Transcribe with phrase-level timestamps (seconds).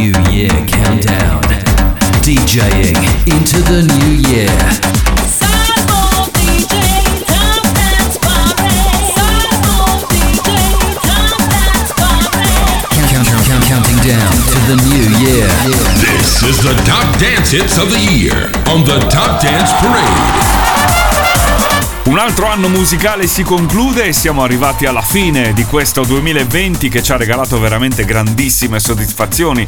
[0.00, 1.42] New Year Countdown.
[2.24, 2.96] DJing
[3.28, 4.48] into the new year.
[13.68, 15.46] counting down to the new year.
[16.00, 20.59] This is the top dance hits of the year on the Top Dance Parade.
[22.10, 27.04] Un altro anno musicale si conclude e siamo arrivati alla fine di questo 2020 che
[27.04, 29.66] ci ha regalato veramente grandissime soddisfazioni,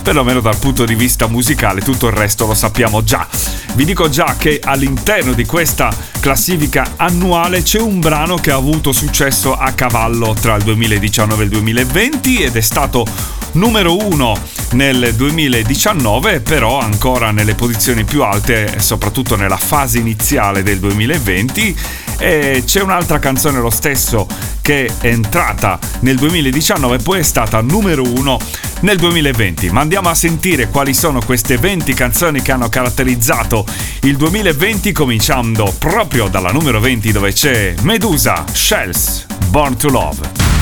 [0.00, 3.26] perlomeno dal punto di vista musicale, tutto il resto lo sappiamo già.
[3.74, 8.92] Vi dico già che all'interno di questa classifica annuale c'è un brano che ha avuto
[8.92, 13.04] successo a cavallo tra il 2019 e il 2020 ed è stato
[13.52, 14.36] numero uno
[14.72, 21.76] nel 2019, però ancora nelle posizioni più alte, soprattutto nella fase iniziale del 2020.
[22.18, 24.26] E c'è un'altra canzone lo stesso
[24.60, 28.38] che è entrata nel 2019 e poi è stata numero uno
[28.80, 29.70] nel 2020.
[29.70, 33.64] Ma andiamo a sentire quali sono queste 20 canzoni che hanno caratterizzato
[34.02, 40.59] il 2020, cominciando proprio dalla numero 20 dove c'è Medusa, Shells, Born to Love.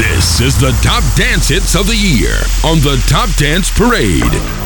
[0.00, 2.32] This is the top dance hits of the year
[2.64, 4.22] on the Top Dance Parade.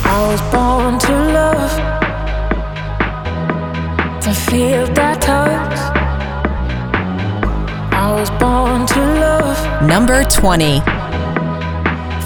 [0.06, 1.72] I was born to love,
[4.22, 5.76] to feel that touch.
[7.92, 9.58] I was born to love.
[9.88, 10.78] Number 20.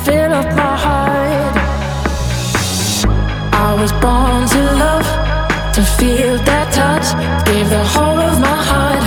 [0.04, 1.56] Fill up my heart.
[3.54, 5.08] I was born to love,
[5.72, 7.08] to feel that touch.
[7.46, 8.97] Give the whole of my heart.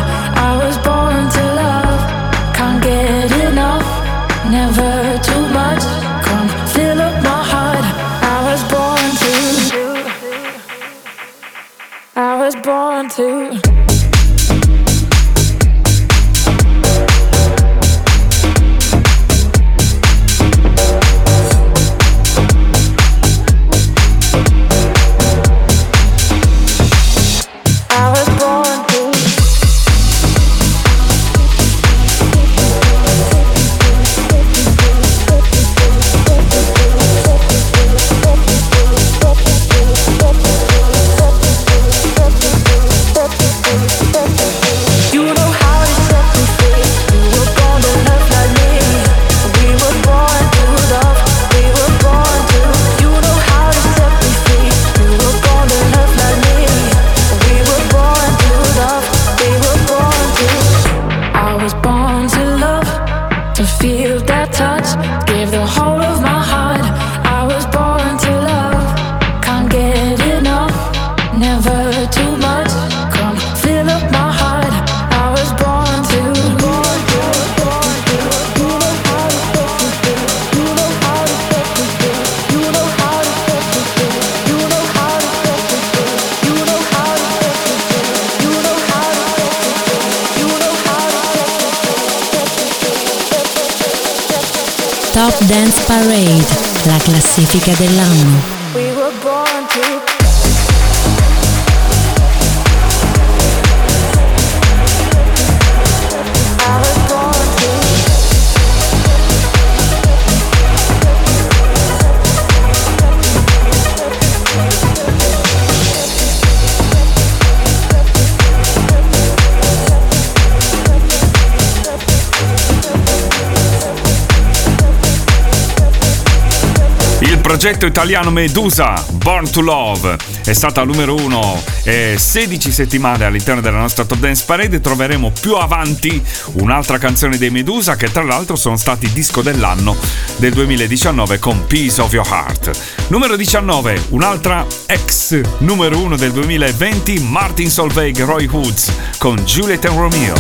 [127.62, 133.78] Progetto italiano Medusa, Born to Love, è stata numero uno e 16 settimane all'interno della
[133.78, 134.82] nostra Top Dance Parade.
[134.82, 136.20] Troveremo più avanti
[136.54, 139.96] un'altra canzone dei Medusa che tra l'altro sono stati disco dell'anno
[140.38, 142.72] del 2019 con Peace of Your Heart.
[143.10, 149.98] Numero 19, un'altra ex numero uno del 2020, Martin Solveig Roy Hoods con Juliet and
[150.00, 150.34] Romeo.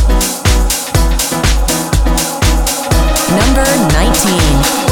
[3.27, 4.90] Number 19.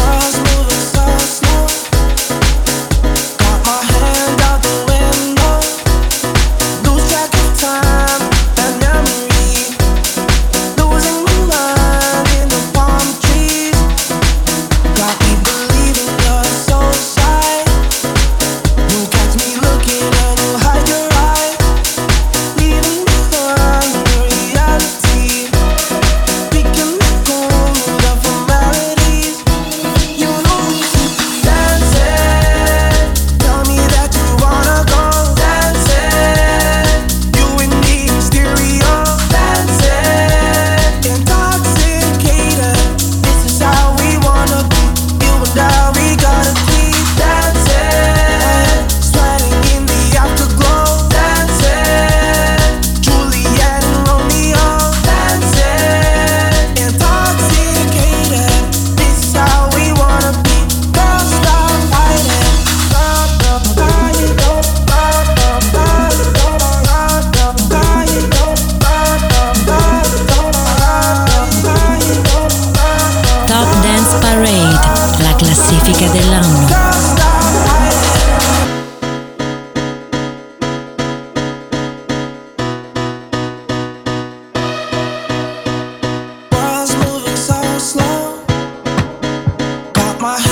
[90.21, 90.48] my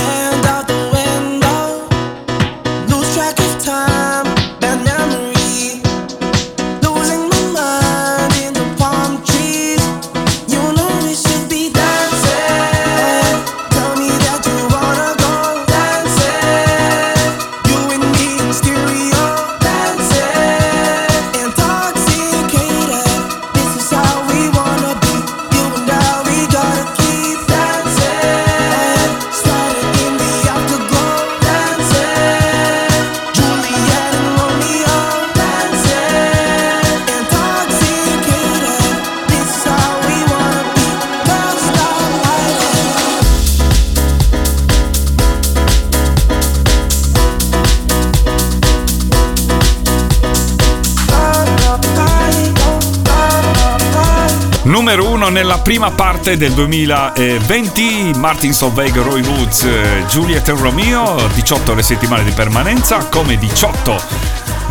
[55.30, 61.82] nella prima parte del 2020 Martin Solveig, Roy Woods, eh, Juliet e Romeo, 18 le
[61.82, 64.00] settimane di permanenza, come 18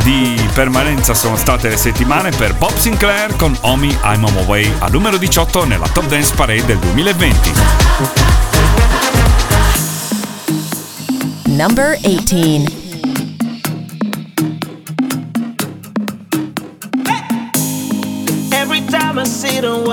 [0.03, 4.71] di permanenza sono state le settimane per Bob Sinclair con Omi I'm on my way
[4.79, 7.51] al numero 18 nella Top Dance Parade del 2020.
[11.45, 12.86] Number 18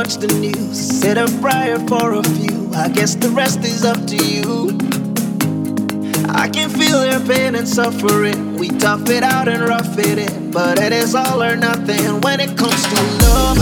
[0.05, 1.01] watch the news.
[1.01, 2.71] Said a prayer for a few.
[2.75, 4.69] I guess the rest is up to you.
[6.29, 8.57] I can feel their pain and suffering.
[8.59, 10.51] We tough it out and rough it in.
[10.51, 13.57] But it is all or nothing when it comes to love.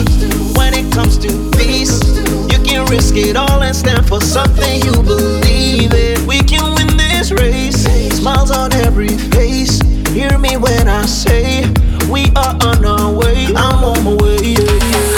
[0.57, 2.03] When it comes to peace,
[2.51, 6.27] you can risk it all and stand for something you believe in.
[6.27, 7.85] We can win this race.
[8.19, 9.81] Smiles on every face.
[10.09, 11.71] Hear me when I say
[12.11, 13.47] we are on our way.
[13.55, 14.57] I'm on my way.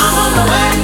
[0.04, 0.83] I'm on my way.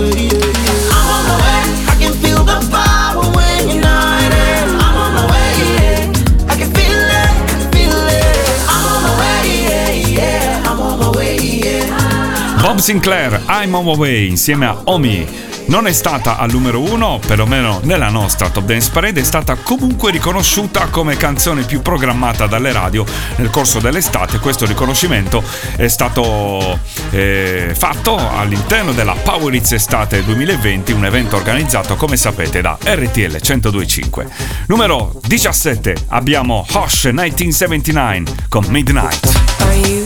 [12.81, 15.27] Sinclair, I'm on my way insieme a Omi.
[15.67, 20.09] Non è stata al numero uno, perlomeno nella nostra Top Dance Parade, è stata comunque
[20.11, 24.39] riconosciuta come canzone più programmata dalle radio nel corso dell'estate.
[24.39, 25.43] Questo riconoscimento
[25.75, 26.79] è stato
[27.11, 33.37] eh, fatto all'interno della Power Hits Estate 2020, un evento organizzato, come sapete, da RTL
[33.39, 34.27] 1025.
[34.67, 40.00] Numero 17 abbiamo Hosh 1979 con Midnight.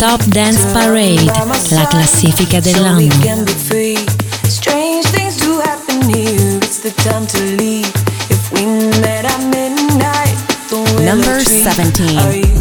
[0.00, 1.30] Top Dance Parade,
[1.72, 3.18] la classifica So we dell'anno.
[3.22, 3.98] can be free.
[4.48, 6.56] Strange things do happen here.
[6.62, 7.92] It's the time to leave.
[8.30, 8.64] If we
[9.02, 10.38] met at midnight,
[11.04, 12.59] Number 17.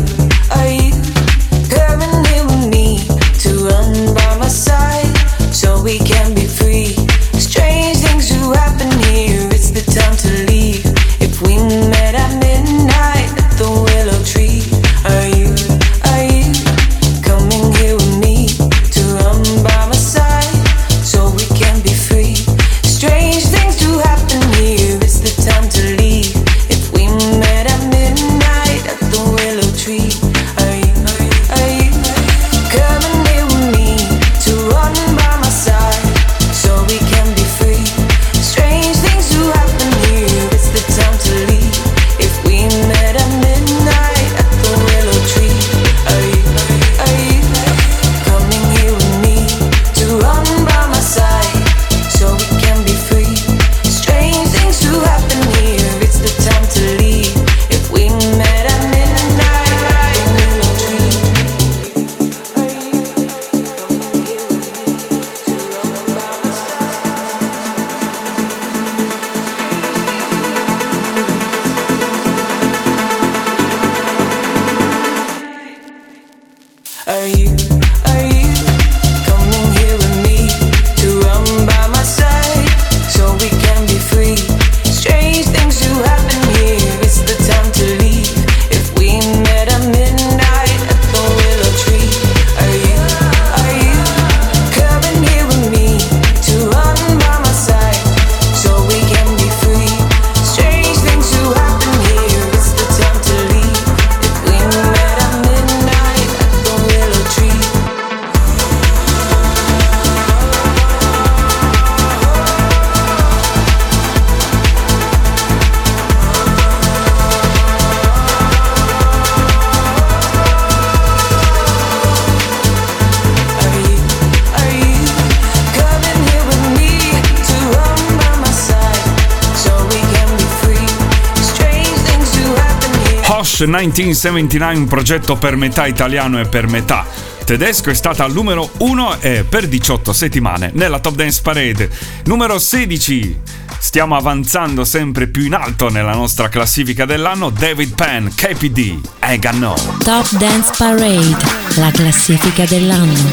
[133.60, 137.06] Bash 1979, un progetto per metà italiano e per metà
[137.44, 141.90] tedesco, è stata al numero 1 e per 18 settimane nella Top Dance Parade.
[142.26, 143.38] Numero 16.
[143.80, 147.50] Stiamo avanzando sempre più in alto nella nostra classifica dell'anno.
[147.50, 149.76] David Penn, KPD, Ega No.
[150.04, 151.36] Top Dance Parade,
[151.76, 153.32] la classifica dell'anno.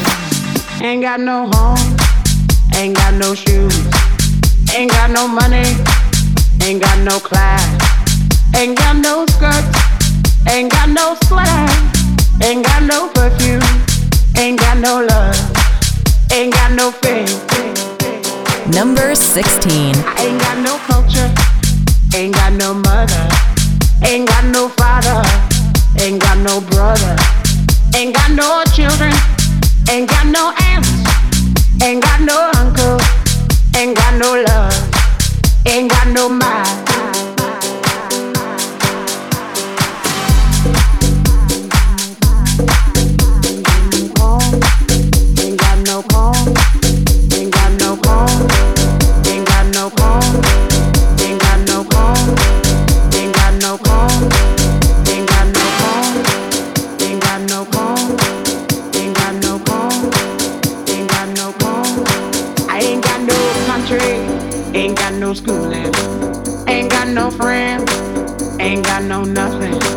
[0.81, 1.95] Ain't got no home,
[2.73, 3.81] ain't got no shoes,
[4.75, 5.77] ain't got no money,
[6.63, 7.65] ain't got no class,
[8.55, 9.86] ain't got no skirts,
[10.49, 11.71] ain't got no swag,
[12.43, 13.63] ain't got no perfume.
[14.39, 15.35] Ain't got no love,
[16.31, 17.41] ain't got no faith.
[18.69, 19.97] Number 16.
[19.97, 21.33] I ain't got no culture,
[22.15, 23.29] ain't got no mother,
[24.05, 25.23] ain't got no father,
[25.99, 27.17] ain't got no brother,
[27.97, 29.15] ain't got no children,
[29.91, 30.93] ain't got no aunts,
[31.83, 33.01] ain't got no uncle,
[33.75, 34.77] ain't got no love,
[35.67, 36.96] ain't got no mind.
[67.37, 67.91] friends
[68.59, 69.96] ain't got no nothing.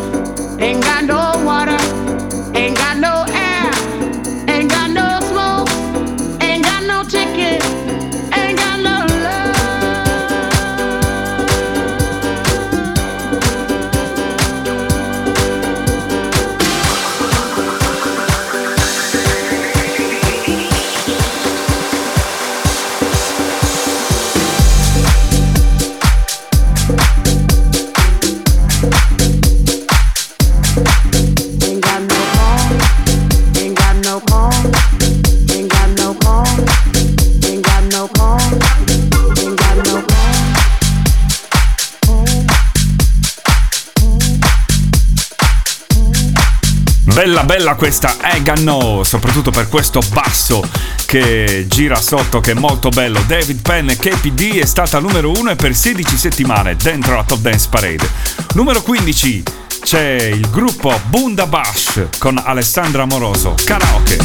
[47.60, 50.66] Bella questa Egano, soprattutto per questo basso
[51.04, 53.22] che gira sotto che è molto bello.
[53.26, 57.68] David Penn KPD è stata numero 1 e per 16 settimane dentro la Top Dance
[57.68, 58.08] Parade.
[58.54, 59.42] Numero 15
[59.82, 63.54] c'è il gruppo Bundabash con Alessandra Amoroso.
[63.62, 64.16] Karaoke.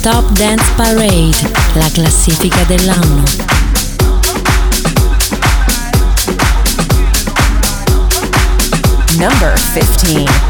[0.00, 3.49] Top Dance Parade, la classifica dell'anno.
[9.20, 10.49] Number 15.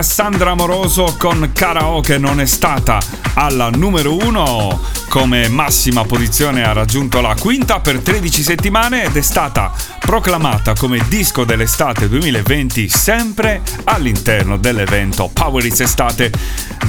[0.00, 2.98] Alessandra Amoroso con Karaoke non è stata
[3.34, 4.80] alla numero 1
[5.10, 11.04] come massima posizione ha raggiunto la quinta per 13 settimane ed è stata proclamata come
[11.08, 16.32] disco dell'estate 2020 sempre all'interno dell'evento Power It's Estate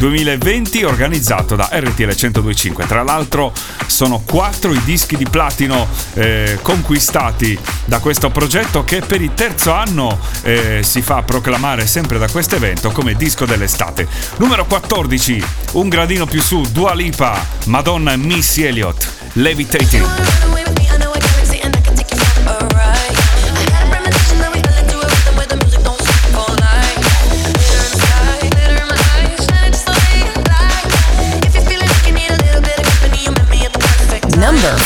[0.02, 2.88] 2020 organizzato da RTL 1025.
[2.88, 3.54] Tra l'altro
[3.86, 9.72] sono quattro i dischi di platino eh, conquistati da questo progetto che per il terzo
[9.72, 14.08] anno eh, si fa proclamare sempre da questo evento come disco dell'estate.
[14.38, 20.81] Numero 14, un gradino più su, Dua Lipa, Madonna e Missy Elliott, Levitating.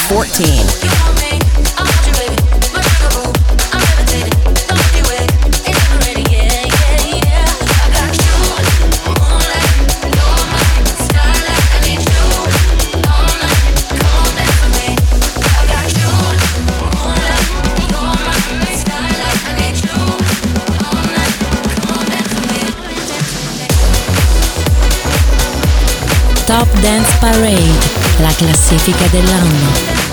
[0.08, 0.86] 14.
[26.46, 30.05] Top Dance Parade, la classifica dell'anno.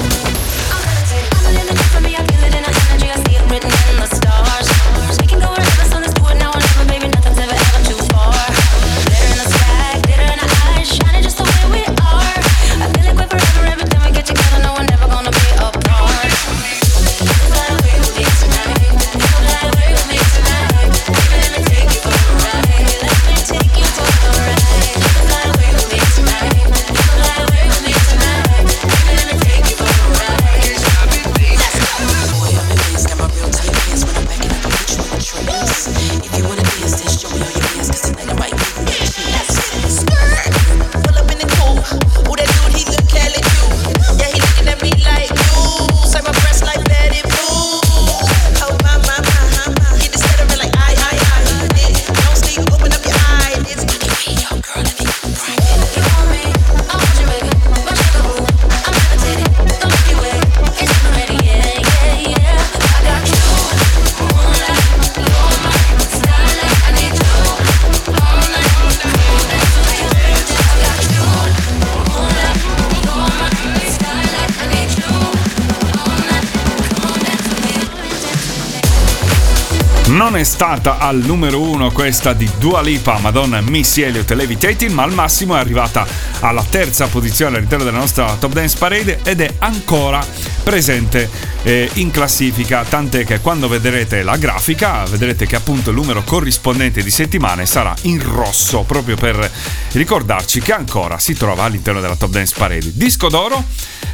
[80.42, 85.12] È stata al numero uno questa di Dua Lipa, Madonna Missy Elliott Levitating, ma al
[85.12, 86.05] massimo è arrivata
[86.40, 90.20] alla terza posizione all'interno della nostra Top Dance Parade ed è ancora
[90.62, 91.29] presente
[91.62, 97.03] eh, in classifica, tant'è che quando vedrete la grafica vedrete che appunto il numero corrispondente
[97.03, 99.51] di settimane sarà in rosso, proprio per
[99.92, 102.92] ricordarci che ancora si trova all'interno della Top Dance Parade.
[102.94, 103.64] Disco d'oro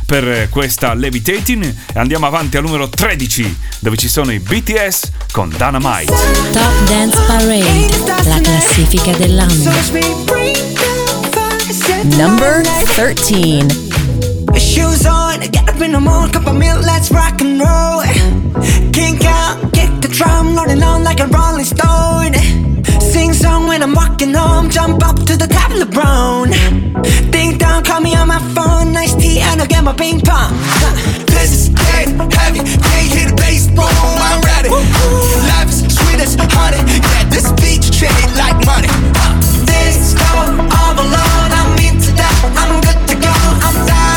[0.07, 5.51] per questa Levitating e andiamo avanti al numero 13 dove ci sono i BTS con
[5.51, 6.13] Dynamite.
[6.53, 7.89] Top Dance Parade,
[8.25, 9.71] la classifica dell'anno.
[12.17, 13.89] Number 13.
[15.29, 18.01] On, get up in the morning, cup of milk, let's rock and roll.
[18.97, 22.33] Kink out, kick the drum, rolling on like a rolling stone.
[22.99, 26.49] Sing song when I'm walking home, jump up to the top of the brown.
[27.31, 30.53] Ding dong, call me on my phone, nice tea, and I'll get my ping pong.
[31.29, 34.71] This is dead heavy, can't hear the bass, boom, I'm ready.
[34.73, 38.89] Life is sweet as honey, yeah, this beat shade like money.
[39.69, 43.35] This go all alone, I'm into that, I'm good to go,
[43.67, 44.08] I'm diamond,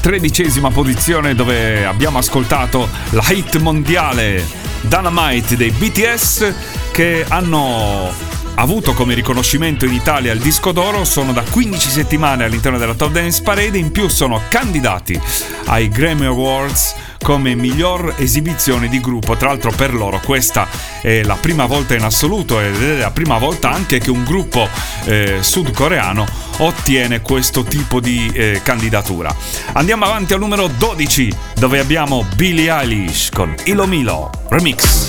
[0.00, 4.44] tredicesima posizione dove abbiamo ascoltato la hit mondiale
[4.82, 6.54] Dynamite dei BTS
[6.92, 8.10] che hanno
[8.56, 13.10] avuto come riconoscimento in Italia il disco d'oro, sono da 15 settimane all'interno della Top
[13.12, 15.20] Dance Parade, in più sono candidati
[15.66, 19.36] ai Grammy Awards come miglior esibizione di gruppo.
[19.36, 20.68] Tra l'altro per loro questa
[21.00, 24.68] è la prima volta in assoluto ed è la prima volta anche che un gruppo
[25.04, 29.34] eh, sudcoreano ottiene questo tipo di eh, candidatura.
[29.72, 35.06] Andiamo avanti al numero 12 dove abbiamo Billie Eilish con Ilomilo Remix.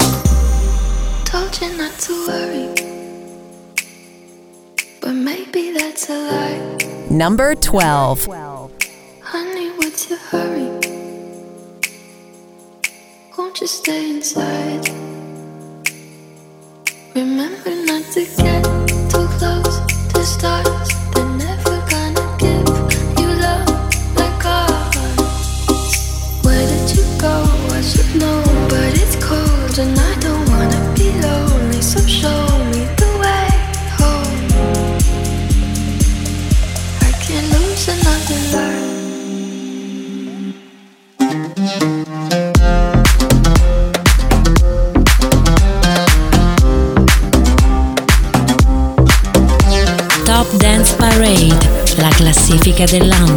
[1.23, 2.69] Told you not to worry,
[4.99, 6.75] but maybe that's a lie.
[7.09, 8.27] Number 12.
[9.21, 10.69] Honey, what's your hurry?
[13.37, 14.89] Won't you stay inside?
[17.13, 18.96] Remember not to get
[52.85, 53.36] dell'anno.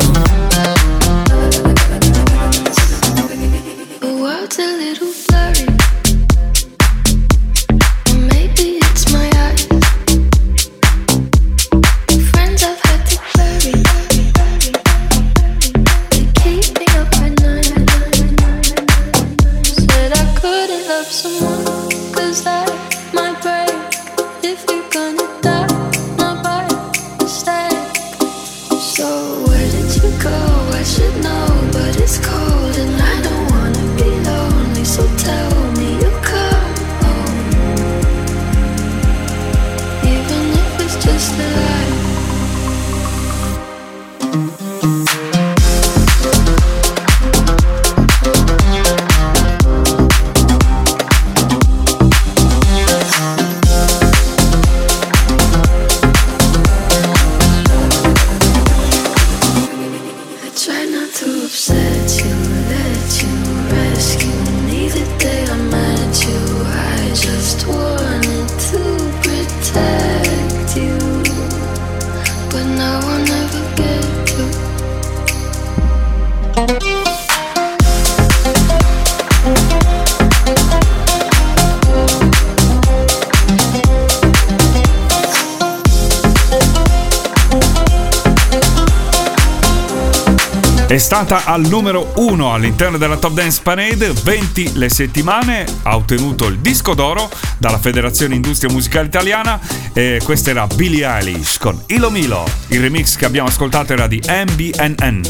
[90.90, 96.48] È stata al numero 1 all'interno della Top Dance Parade, 20 le settimane, ha ottenuto
[96.48, 99.60] il disco d'oro dalla Federazione Industria Musicale Italiana
[99.92, 102.44] e questa era Billie Eilish con Ilo Milo.
[102.70, 105.20] Il remix che abbiamo ascoltato era di MBNN.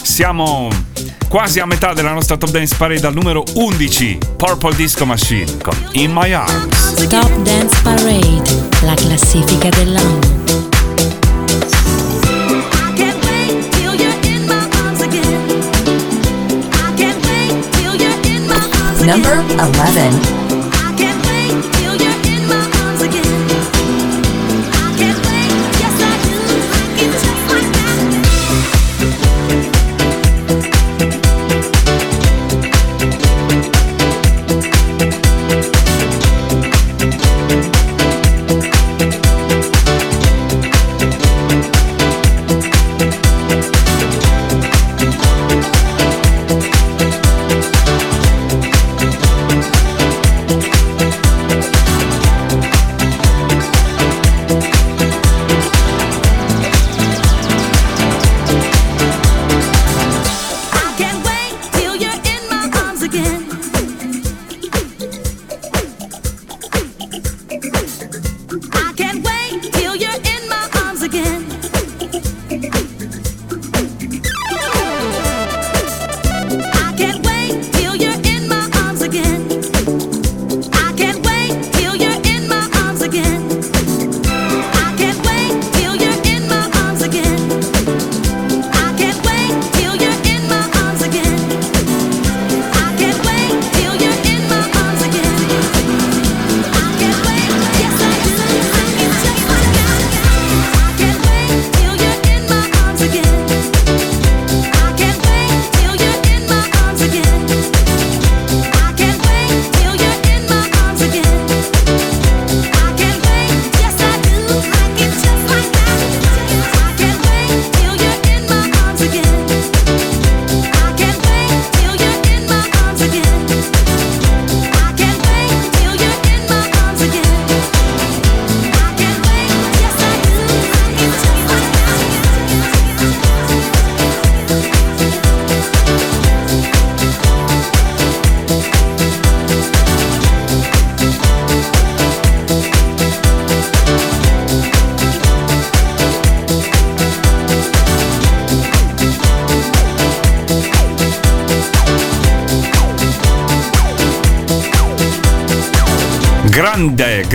[0.00, 0.70] Siamo
[1.28, 5.76] quasi a metà della nostra Top Dance Parade al numero 11, Purple Disco Machine con
[5.92, 7.06] In My Arms.
[7.06, 10.41] Top Dance Parade, la classifica dell'anno.
[19.04, 20.41] Number 11.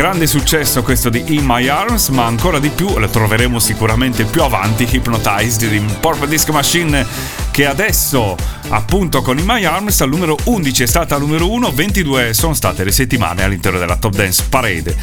[0.07, 4.41] Grande, successo questo di In My Arms, ma ancora di più lo troveremo sicuramente più
[4.41, 7.05] avanti Hypnotized di Purple Disc Machine
[7.51, 8.37] che adesso
[8.69, 12.53] appunto con In My Arms al numero 11 è stata al numero 1, 22 sono
[12.53, 14.95] state le settimane all'interno della Top Dance Parade.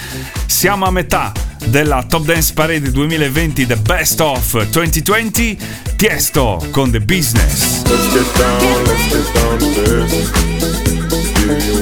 [0.46, 1.32] Siamo a metà
[1.66, 5.58] della Top Dance Parade 2020 The Best of 2020
[5.96, 7.82] Tiesto con The Business.
[7.82, 10.06] Let's get down, let's get down to you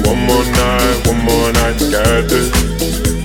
[0.03, 3.02] one more night, one more night to get this.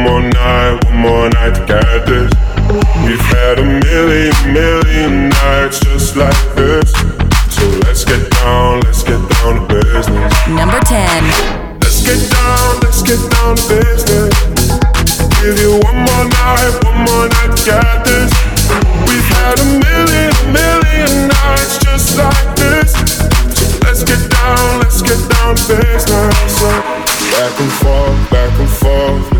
[0.00, 2.30] Give you one more night, one more night to get this.
[3.04, 6.92] We've had a million, million nights just like this.
[7.50, 10.32] So let's get down, let's get down to business.
[10.48, 11.24] Number 10.
[11.80, 14.32] Let's get down, let's get down to business.
[15.42, 18.30] Give you one more night, one more night to get this.
[19.04, 22.92] We've had a million, million nights just like this.
[23.52, 26.62] So let's get down, let's get down to business.
[27.34, 29.39] Back and forth, back and forth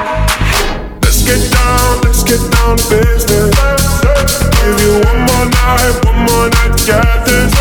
[1.31, 3.55] Get down, let's get down to business.
[4.59, 7.53] Give you one more night, one more night get this.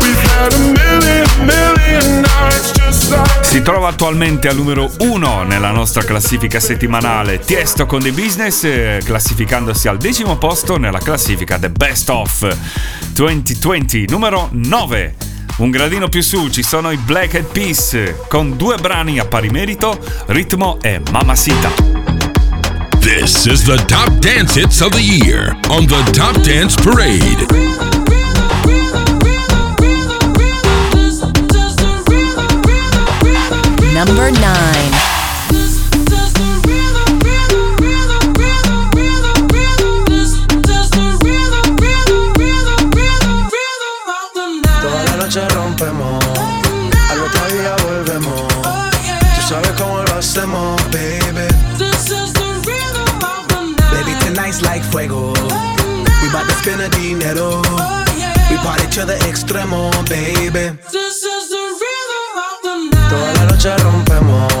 [0.00, 2.72] We've had a million, million nights
[3.42, 9.02] Si trova attualmente al numero 1 nella nostra classifica settimanale Tiesto con The Business, eh,
[9.04, 12.56] classificandosi al decimo posto nella classifica The Best of
[13.12, 15.14] 2020, numero 9.
[15.58, 19.50] Un gradino più su ci sono i Black Eyed Peas con due brani a pari
[19.50, 22.13] merito, Ritmo e Mamacita.
[23.04, 27.38] This is the top dance hits of the year on the Top Dance Parade.
[33.92, 34.53] Number 9.
[59.06, 60.78] de extremo, baby.
[60.90, 62.90] This is the rhythm.
[63.10, 64.53] Toda la noche rompemos.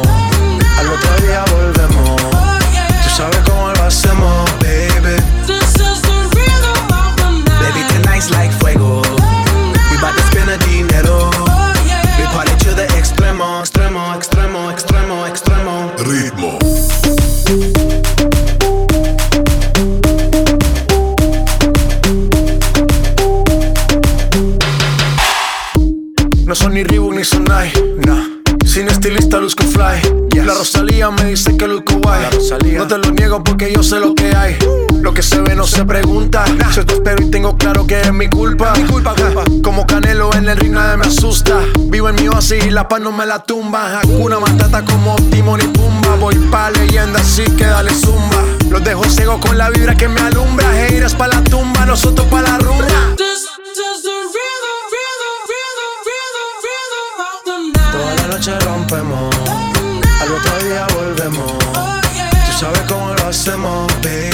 [35.74, 36.44] Se pregunta.
[36.72, 38.72] Yo te espero y tengo claro que es mi culpa.
[38.76, 39.14] Mi culpa,
[39.62, 41.58] Como Canelo en el ring nadie me asusta.
[41.86, 43.98] Vivo en mi oasis y la paz no me la tumba.
[43.98, 46.14] Hakuna Matata como Timon y Pumba.
[46.20, 48.44] Voy pa' leyenda así que dale zumba.
[48.70, 50.86] Los dejo ciego con la vibra que me alumbra.
[50.86, 52.86] Heiras pa' la tumba, nosotros pa' la rumba.
[57.92, 59.34] Toda la noche rompemos,
[60.20, 61.52] al otro día volvemos.
[62.46, 63.92] Tú sabes cómo lo hacemos.
[64.02, 64.33] Baby,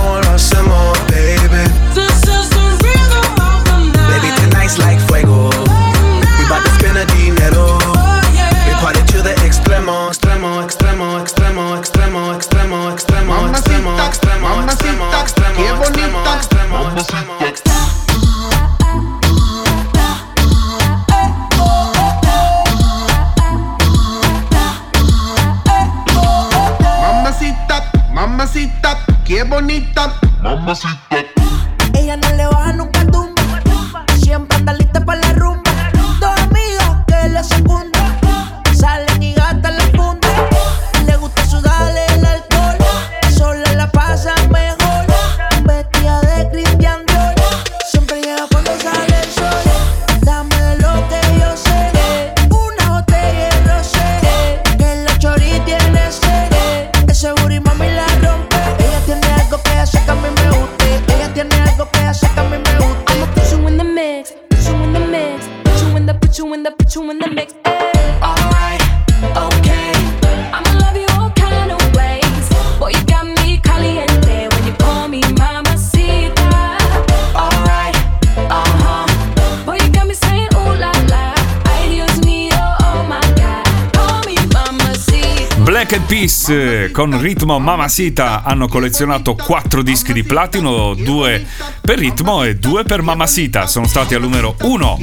[86.91, 91.45] Con ritmo Mamasita hanno collezionato 4 dischi di platino, 2
[91.79, 93.67] per ritmo e 2 per Mamasita.
[93.67, 94.99] Sono stati al numero 1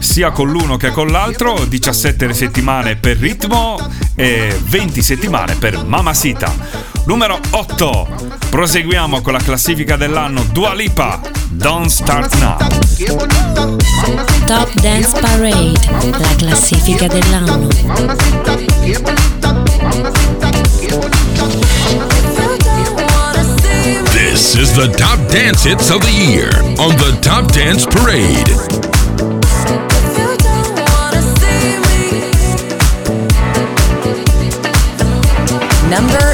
[0.00, 3.78] sia con l'uno che con l'altro, 17 settimane per ritmo
[4.16, 6.52] e 20 settimane per Mamasita.
[7.06, 8.08] Numero 8.
[8.50, 11.20] Proseguiamo con la classifica dell'anno Dua Lipa.
[11.48, 12.56] Don't start now.
[14.46, 15.78] Top Dance Parade,
[16.18, 17.68] la classifica dell'anno.
[24.12, 28.48] This is the top dance hits of the year on the Top Dance Parade.
[35.88, 36.31] Number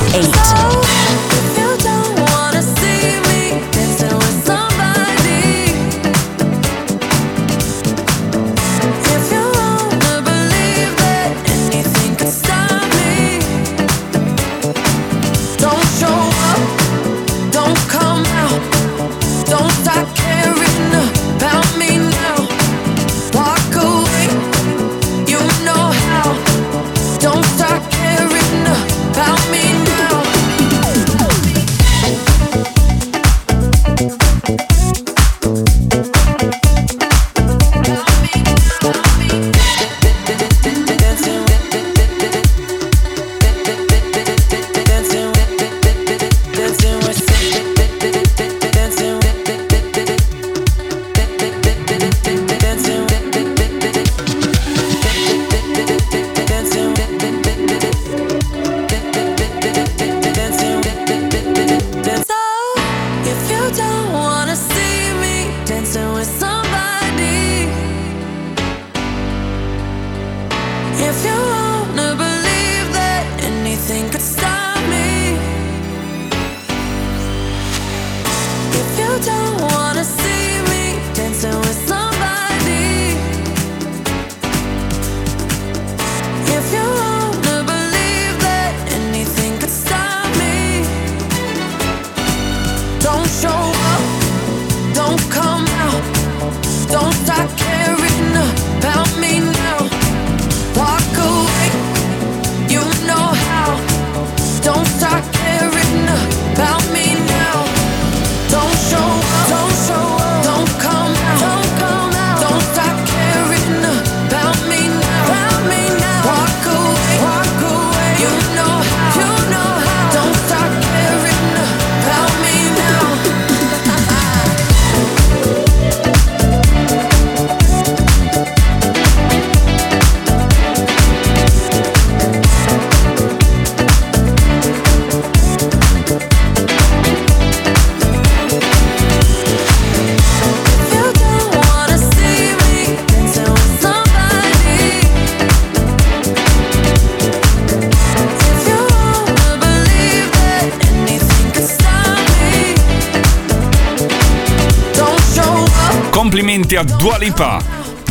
[156.79, 157.63] ossia Dua Lipa,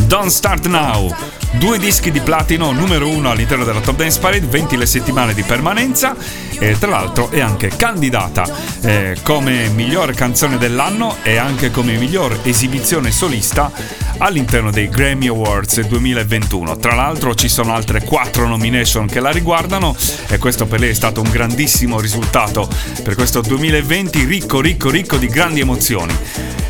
[0.08, 1.14] Don't Start Now.
[1.54, 5.44] Due dischi di platino numero uno all'interno della Top Dance Parade, 20 le settimane di
[5.44, 6.16] permanenza
[6.60, 8.46] e tra l'altro è anche candidata
[8.82, 13.72] eh, come miglior canzone dell'anno e anche come miglior esibizione solista
[14.18, 16.78] all'interno dei Grammy Awards 2021.
[16.78, 19.96] Tra l'altro ci sono altre quattro nomination che la riguardano
[20.28, 22.68] e questo per lei è stato un grandissimo risultato
[23.04, 26.16] per questo 2020 ricco ricco ricco di grandi emozioni.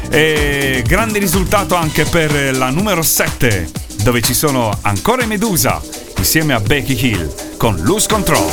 [0.09, 3.69] E grande risultato anche per la numero 7
[4.03, 5.81] dove ci sono ancora i Medusa
[6.17, 8.49] insieme a Becky Hill con Lose Control.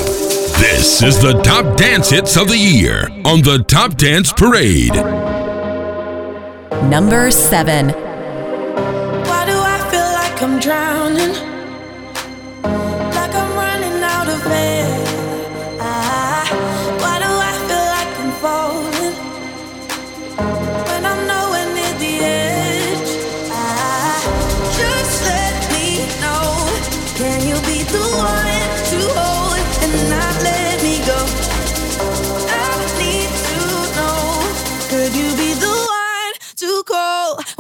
[0.59, 5.00] This is the top dance hits of the year on the Top Dance Parade.
[6.88, 8.05] Number 7.
[10.44, 11.32] I'm drowning,
[13.14, 14.84] like I'm running out of air.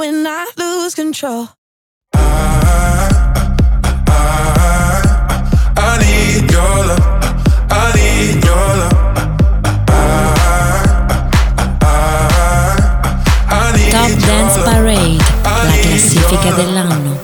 [0.04, 1.48] when I lose control.
[13.90, 17.23] Top Dance Parade, la classifica dell'anno.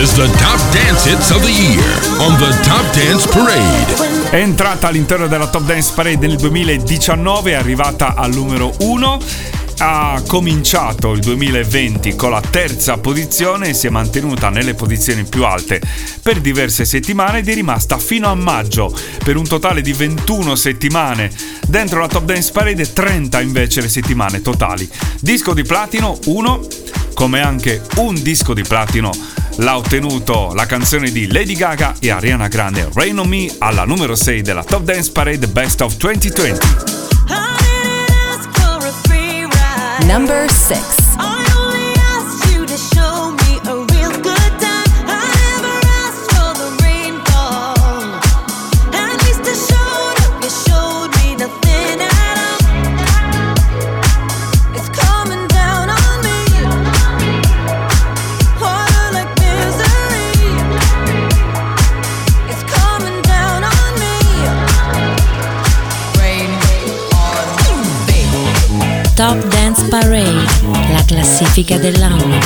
[0.00, 1.82] is the top dance hits of the year
[2.20, 4.30] on the Top Dance Parade.
[4.30, 9.18] È entrata all'interno della Top Dance Parade nel 2019, è arrivata al numero 1
[9.80, 15.44] ha cominciato il 2020 con la terza posizione e si è mantenuta nelle posizioni più
[15.44, 15.80] alte
[16.20, 18.92] per diverse settimane ed è rimasta fino a maggio
[19.22, 21.30] per un totale di 21 settimane.
[21.66, 24.88] Dentro la Top Dance Parade 30 invece le settimane totali.
[25.20, 26.66] Disco di platino 1,
[27.14, 29.12] come anche un disco di platino
[29.58, 34.14] l'ha ottenuto la canzone di Lady Gaga e Ariana Grande Rain on Me alla numero
[34.14, 36.66] 6 della Top Dance Parade Best of 2020.
[40.06, 40.97] Number 6
[69.18, 70.46] Top Dance Parade,
[70.92, 72.38] la classifica dell'anno.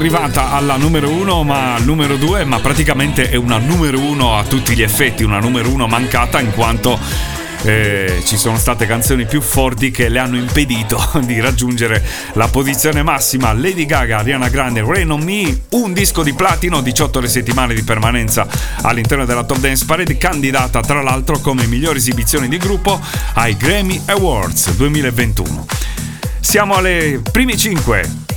[0.00, 4.44] Arrivata alla numero uno, ma al numero due, ma praticamente è una numero uno a
[4.44, 6.98] tutti gli effetti, una numero uno mancata in quanto
[7.64, 13.02] eh, ci sono state canzoni più forti che le hanno impedito di raggiungere la posizione
[13.02, 13.52] massima.
[13.52, 17.82] Lady Gaga, Ariana Grande, Rain on Me, un disco di platino, 18 le settimane di
[17.82, 18.46] permanenza
[18.80, 22.98] all'interno della Top Dance Parade, candidata tra l'altro come migliore esibizione di gruppo
[23.34, 25.66] ai Grammy Awards 2021.
[26.40, 28.28] Siamo alle prime 5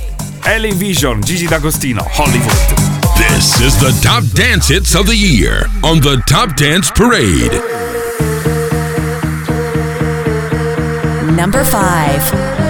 [0.46, 2.50] Ellen Vision, Gigi D'Agostino, Hollywood.
[3.16, 7.52] This is the top dance hits of the year on the Top Dance Parade.
[11.34, 12.63] Number 5.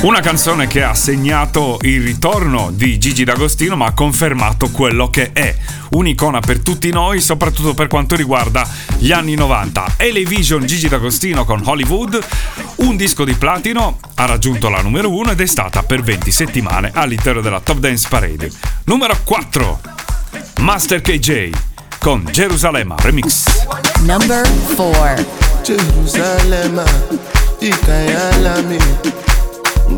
[0.00, 5.32] Una canzone che ha segnato il ritorno di Gigi D'Agostino ma ha confermato quello che
[5.32, 5.52] è
[5.90, 8.64] un'icona per tutti noi soprattutto per quanto riguarda
[8.96, 9.94] gli anni 90.
[9.96, 12.16] Elevision Gigi D'Agostino con Hollywood,
[12.76, 16.92] un disco di platino, ha raggiunto la numero 1 ed è stata per 20 settimane
[16.94, 18.52] all'interno della Top Dance Parade.
[18.84, 19.80] Numero 4
[20.60, 21.50] Master KJ
[21.98, 23.42] con Gerusalemme Remix.
[24.02, 25.26] Number 4
[25.64, 26.84] Gerusalemme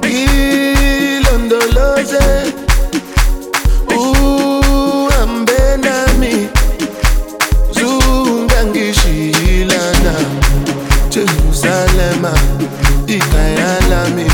[0.02, 2.26] bilondoloze
[3.96, 6.34] uhambe nami
[7.76, 10.14] zungangishiyilana
[11.10, 12.32] jerusalema
[13.06, 14.26] ikhaya lami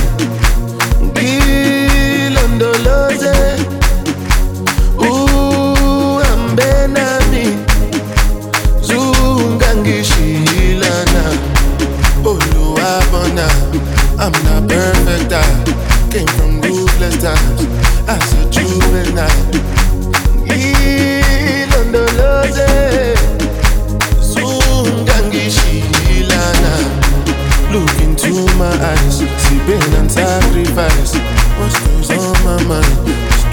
[1.05, 3.35] ngilondoloze
[4.99, 7.45] uhambe nami
[8.83, 11.25] zungangishiyilana
[12.25, 13.47] oluwabona
[14.19, 15.33] I'm not perfect
[16.17, 17.61] came from ruthless times
[18.09, 19.29] as a juvenile
[20.47, 22.69] ngilondoloze
[24.21, 26.75] zungangishilana
[27.71, 31.15] Look into my eyes, see pain and sacrifice.
[31.59, 32.97] What goes on my mind?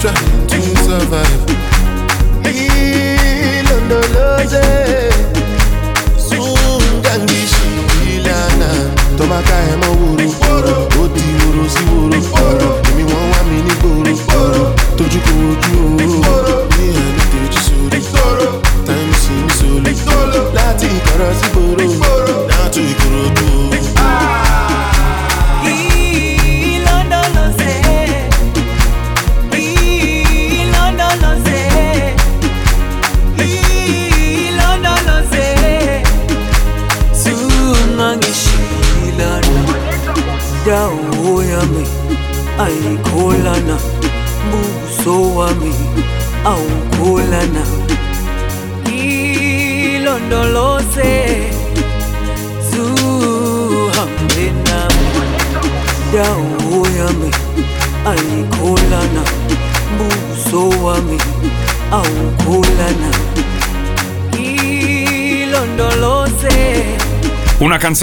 [0.00, 1.43] trying to survive.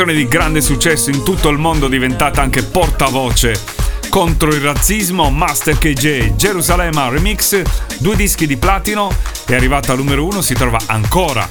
[0.02, 3.54] Canzone di grande successo in tutto il mondo diventata anche portavoce
[4.10, 7.62] contro il razzismo, Master KJ Gerusalemme Remix,
[8.00, 11.48] due dischi di platino, è arrivata al numero uno, si trova ancora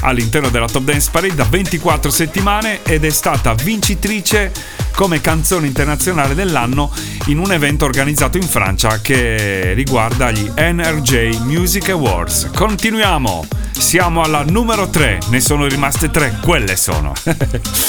[0.00, 4.52] all'interno della Top Dance Parade da 24 settimane ed è stata vincitrice
[4.94, 6.92] come canzone internazionale dell'anno
[7.26, 12.50] in un evento organizzato in Francia che riguarda gli NRJ Music Awards.
[12.54, 17.12] Continuiamo, siamo alla numero 3, ne sono rimaste 3, quelle sono.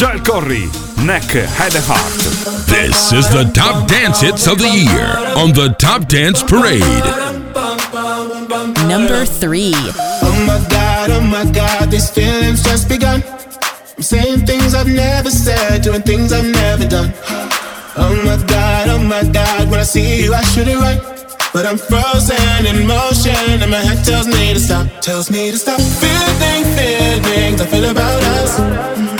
[0.00, 0.64] Joel Corry,
[1.04, 2.64] Neck, Head and Heart.
[2.64, 6.80] This is the top dance hits of the year on the Top Dance Parade.
[8.88, 9.72] Number 3
[10.24, 13.22] Oh my god, oh my god, these feelings just begun.
[13.94, 17.12] I'm saying things I've never said, doing things I've never done.
[18.00, 21.02] Oh my god, oh my god, when I see you, I should it right.
[21.52, 25.58] But I'm frozen in motion, and my head tells me to stop, tells me to
[25.58, 25.78] stop.
[25.78, 29.19] Feeling, feelings I feel about us.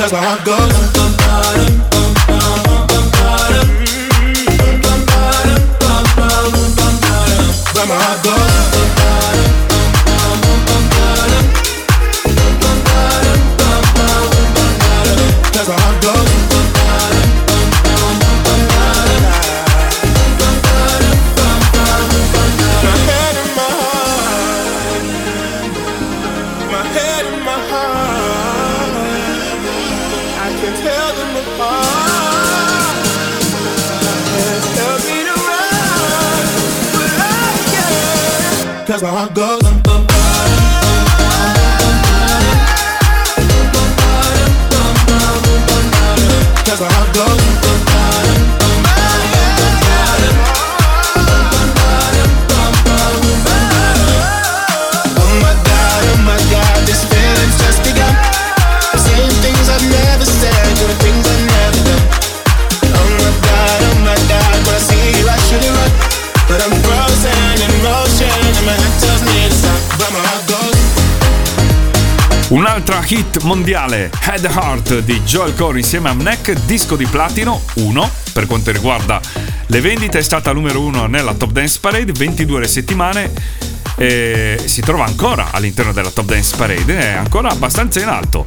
[0.00, 1.79] Cause my heart goes.
[39.40, 39.58] Cause
[46.80, 47.59] how it goes.
[72.70, 78.10] Un'altra hit mondiale, Head Heart di Joel Corey insieme a Neck, disco di platino 1
[78.32, 79.20] per quanto riguarda
[79.66, 83.32] le vendite, è stata numero 1 nella Top Dance Parade, 22 settimane
[83.96, 88.44] e si trova ancora all'interno della Top Dance Parade, è ancora abbastanza in alto.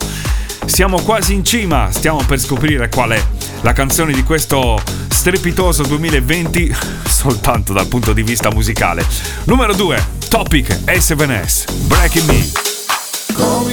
[0.67, 3.21] Siamo quasi in cima, stiamo per scoprire qual è
[3.59, 6.73] la canzone di questo strepitoso 2020
[7.05, 9.05] soltanto dal punto di vista musicale.
[9.43, 13.72] Numero 2, Topic A7S, Breaking Me.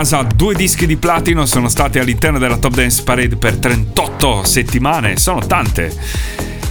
[0.00, 5.18] casa due dischi di platino, sono stati all'interno della Top Dance Parade per 38 settimane,
[5.18, 5.94] sono tante.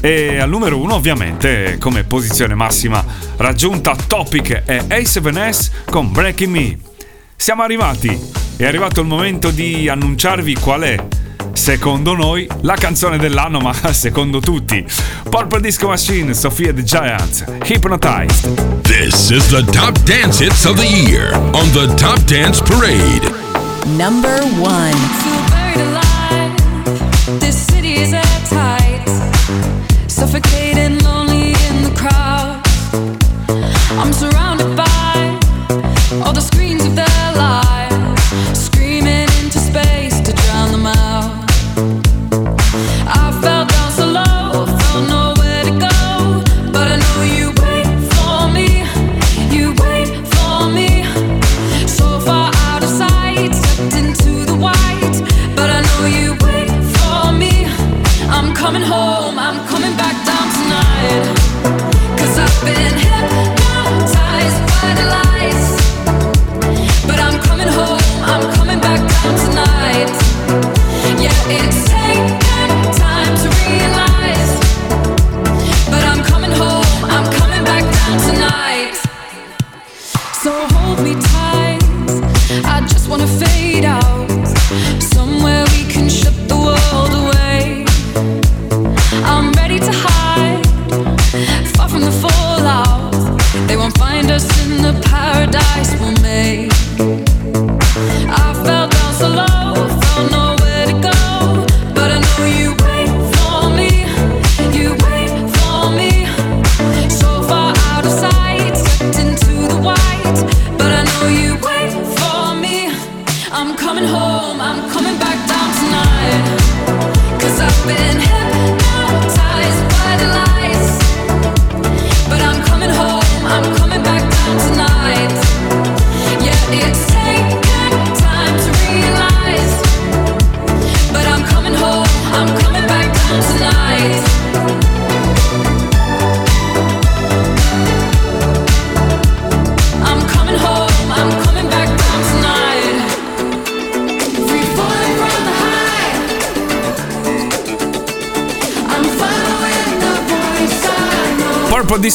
[0.02, 3.06] E al numero 1 ovviamente come posizione massima
[3.38, 6.78] raggiunta Topic e A7S con Breaking Me.
[7.36, 8.20] Siamo arrivati,
[8.58, 10.98] è arrivato il momento di annunciarvi qual è,
[11.60, 14.84] secondo noi, la canzone dell'anno, ma secondo tutti.
[15.30, 18.82] Purple Disco Machine, Sophia the Giants, Hypnotized.
[18.84, 23.30] This is the top dance hits of the year on the Top Dance Parade.
[23.98, 24.96] Number one.
[25.50, 26.20] buried alive.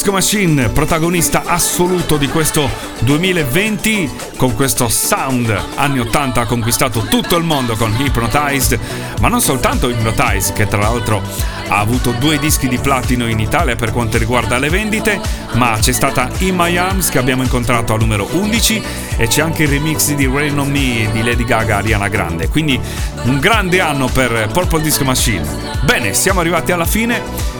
[0.04, 7.36] Disco Machine, protagonista assoluto di questo 2020, con questo sound anni 80 ha conquistato tutto
[7.38, 8.78] il mondo con Hypnotized,
[9.20, 11.22] ma non soltanto Hypnotized, che tra l'altro
[11.68, 15.18] ha avuto due dischi di platino in Italia per quanto riguarda le vendite,
[15.54, 18.82] ma c'è stata In My Arms che abbiamo incontrato al numero 11
[19.16, 22.78] e c'è anche il remix di Rain on Me di Lady Gaga Ariana Grande, quindi
[23.22, 25.48] un grande anno per Purple Disco Machine.
[25.84, 27.53] Bene, siamo arrivati alla fine.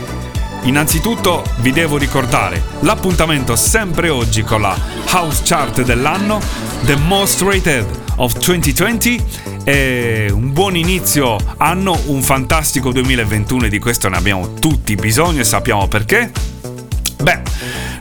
[0.64, 4.74] Innanzitutto vi devo ricordare l'appuntamento sempre oggi con la
[5.10, 6.40] House Chart dell'anno,
[6.84, 7.86] The Most Rated
[8.16, 9.22] of 2020
[9.64, 15.40] e un buon inizio anno, un fantastico 2021 e di questo ne abbiamo tutti bisogno
[15.40, 16.32] e sappiamo perché.
[17.22, 17.42] Beh,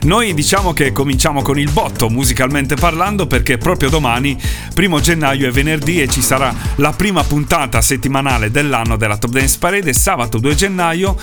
[0.04, 4.38] noi diciamo che cominciamo con il botto musicalmente parlando perché proprio domani,
[4.74, 9.56] primo gennaio è venerdì e ci sarà la prima puntata settimanale dell'anno della Top Dance
[9.58, 11.16] Parade sabato 2 gennaio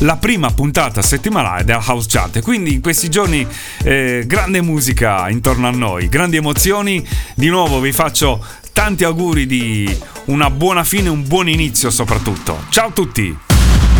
[0.00, 2.42] la prima puntata settimanale della House Chart.
[2.42, 3.46] Quindi in questi giorni
[3.82, 7.06] eh, grande musica intorno a noi, grandi emozioni.
[7.34, 12.64] Di nuovo vi faccio tanti auguri di una buona fine, un buon inizio soprattutto.
[12.68, 13.36] Ciao a tutti!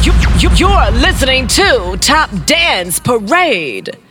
[0.03, 4.06] You, you, you're listening to Top Dance Parade.